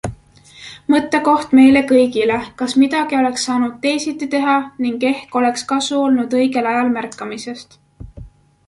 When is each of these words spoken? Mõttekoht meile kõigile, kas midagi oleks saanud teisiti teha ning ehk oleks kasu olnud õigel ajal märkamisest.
Mõttekoht 0.93 1.51
meile 1.59 1.83
kõigile, 1.91 2.39
kas 2.61 2.73
midagi 2.85 3.19
oleks 3.19 3.45
saanud 3.51 3.77
teisiti 3.85 4.29
teha 4.33 4.57
ning 4.87 5.07
ehk 5.13 5.39
oleks 5.43 5.69
kasu 5.75 6.03
olnud 6.09 6.39
õigel 6.43 6.73
ajal 6.73 6.93
märkamisest. 6.99 7.81